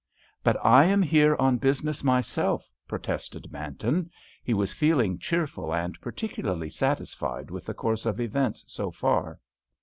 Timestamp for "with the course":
7.51-8.07